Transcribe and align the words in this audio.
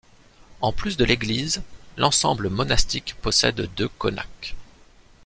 En 0.61 0.71
plus 0.71 0.97
de 0.97 1.05
l'église, 1.05 1.61
l'ensemble 1.95 2.49
monastique 2.49 3.13
possède 3.21 3.69
deux 3.75 3.87
konaks. 3.87 4.55